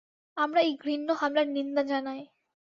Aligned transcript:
আমরা 0.37 0.59
এই 0.61 0.73
ঘৃণ্য 0.77 1.07
হামলার 1.19 1.47
নিন্দা 1.49 1.81
জানাই। 1.83 2.21